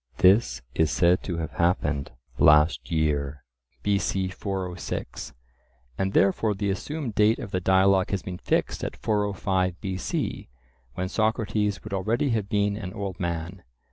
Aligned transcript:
This 0.17 0.63
is 0.73 0.89
said 0.89 1.21
to 1.25 1.37
have 1.37 1.51
happened 1.51 2.09
"last 2.39 2.89
year" 2.91 3.43
(B.C. 3.83 4.29
406), 4.29 5.35
and 5.95 6.13
therefore 6.13 6.55
the 6.55 6.71
assumed 6.71 7.13
date 7.13 7.37
of 7.37 7.51
the 7.51 7.59
dialogue 7.61 8.09
has 8.09 8.23
been 8.23 8.39
fixed 8.39 8.83
at 8.83 8.97
405 8.97 9.79
B.C., 9.79 10.49
when 10.95 11.07
Socrates 11.07 11.83
would 11.83 11.93
already 11.93 12.31
have 12.31 12.49
been 12.49 12.75
an 12.77 12.93
old 12.95 13.19
man. 13.19 13.61